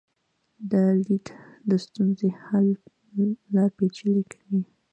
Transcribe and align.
دا 0.71 0.85
لید 1.05 1.27
د 1.69 1.71
ستونزې 1.85 2.29
حل 2.43 2.67
لا 3.53 3.65
پیچلی 3.77 4.23
کوي. 4.31 4.61